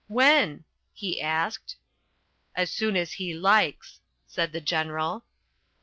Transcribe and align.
"When?" 0.07 0.63
he 0.93 1.21
asked. 1.21 1.75
"As 2.55 2.71
soon 2.71 2.97
as 2.97 3.11
he 3.11 3.35
likes," 3.35 3.99
said 4.25 4.51
the 4.51 4.59
General. 4.59 5.23